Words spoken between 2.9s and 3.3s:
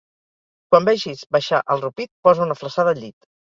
al